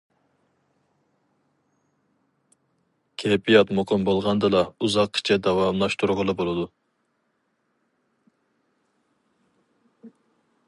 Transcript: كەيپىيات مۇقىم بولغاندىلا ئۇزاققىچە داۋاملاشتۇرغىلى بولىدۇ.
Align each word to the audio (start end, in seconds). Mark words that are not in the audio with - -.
كەيپىيات 3.23 3.73
مۇقىم 3.79 4.07
بولغاندىلا 4.07 4.63
ئۇزاققىچە 4.87 5.37
داۋاملاشتۇرغىلى 5.49 6.37
بولىدۇ. 6.39 6.65